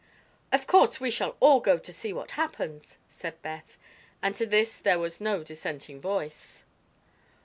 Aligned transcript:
"Of 0.51 0.65
course 0.65 0.99
we 0.99 1.11
shall 1.11 1.37
all 1.39 1.59
go 1.59 1.77
to 1.77 1.93
see 1.93 2.11
what 2.11 2.31
happens," 2.31 2.97
said 3.07 3.39
Beth, 3.43 3.77
and 4.19 4.35
to 4.35 4.47
this 4.47 4.79
there 4.79 4.97
was 4.97 5.21
no 5.21 5.43
dissenting 5.43 6.01
voice. 6.01 6.65